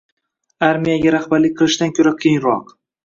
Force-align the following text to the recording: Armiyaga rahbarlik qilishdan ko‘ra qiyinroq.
Armiyaga 0.67 1.13
rahbarlik 1.15 1.53
qilishdan 1.61 1.93
ko‘ra 2.01 2.15
qiyinroq. 2.25 2.73